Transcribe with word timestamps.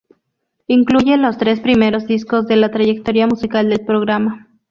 Incluye 0.65 1.15
los 1.17 1.37
tres 1.37 1.59
primeros 1.59 2.07
discos 2.07 2.47
de 2.47 2.55
la 2.55 2.71
trayectoria 2.71 3.27
musical 3.27 3.69
del 3.69 3.85
programa. 3.85 4.47